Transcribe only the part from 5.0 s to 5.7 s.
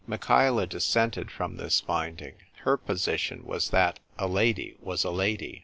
a lady."